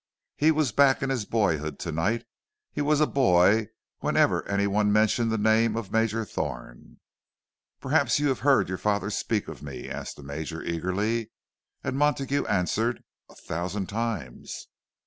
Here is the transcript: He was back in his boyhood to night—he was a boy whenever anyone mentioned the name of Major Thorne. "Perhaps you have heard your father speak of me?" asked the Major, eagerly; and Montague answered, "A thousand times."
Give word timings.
He 0.35 0.49
was 0.49 0.71
back 0.71 1.03
in 1.03 1.11
his 1.11 1.25
boyhood 1.25 1.77
to 1.77 1.91
night—he 1.91 2.81
was 2.81 2.99
a 3.01 3.05
boy 3.05 3.67
whenever 3.99 4.43
anyone 4.49 4.91
mentioned 4.91 5.31
the 5.31 5.37
name 5.37 5.75
of 5.77 5.91
Major 5.91 6.25
Thorne. 6.25 6.97
"Perhaps 7.79 8.17
you 8.17 8.29
have 8.29 8.39
heard 8.39 8.67
your 8.67 8.79
father 8.79 9.11
speak 9.11 9.47
of 9.47 9.61
me?" 9.61 9.87
asked 9.87 10.15
the 10.17 10.23
Major, 10.23 10.63
eagerly; 10.63 11.29
and 11.83 11.99
Montague 11.99 12.47
answered, 12.47 13.03
"A 13.29 13.35
thousand 13.35 13.89
times." 13.89 14.69